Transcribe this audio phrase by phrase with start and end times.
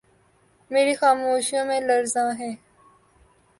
[0.71, 2.51] میری خاموشیوں میں لرزاں ہے